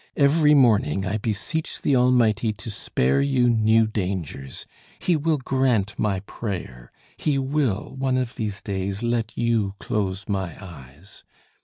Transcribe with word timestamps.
Every 0.17 0.55
morning 0.55 1.05
I 1.05 1.19
beseech 1.19 1.79
the 1.83 1.95
Almighty 1.95 2.51
to 2.53 2.71
spare 2.71 3.21
you 3.21 3.51
new 3.51 3.85
dangers; 3.85 4.65
He 4.97 5.15
will 5.15 5.37
grant 5.37 5.99
my 5.99 6.21
prayer; 6.21 6.91
He 7.17 7.37
will, 7.37 7.93
one 7.95 8.17
of 8.17 8.33
these 8.33 8.63
days, 8.63 9.03
let 9.03 9.37
you 9.37 9.75
close 9.77 10.27
my 10.27 10.57
eyes. 10.59 11.23